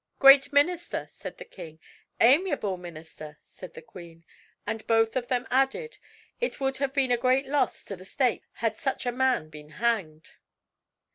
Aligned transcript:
"Great 0.17 0.51
minister!" 0.51 1.05
said 1.11 1.37
the 1.37 1.45
king. 1.45 1.79
"Amiable 2.19 2.75
minister!" 2.75 3.37
said 3.43 3.75
the 3.75 3.83
queen; 3.83 4.25
and 4.65 4.87
both 4.87 5.15
of 5.15 5.27
them 5.27 5.45
added, 5.51 5.99
"It 6.39 6.59
would 6.59 6.77
have 6.77 6.91
been 6.91 7.11
a 7.11 7.17
great 7.17 7.45
loss 7.45 7.85
to 7.85 7.95
the 7.95 8.03
state 8.03 8.41
had 8.53 8.77
such 8.79 9.05
a 9.05 9.11
man 9.11 9.49
been 9.49 9.69
hanged." 9.77 10.31